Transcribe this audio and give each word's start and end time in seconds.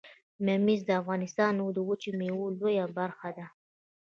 ممیز 0.47 0.81
د 0.85 0.89
افغانستان 1.01 1.53
د 1.75 1.77
وچې 1.87 2.11
میوې 2.19 2.47
لویه 2.59 2.85
برخه 2.97 3.29
ده 3.37 3.45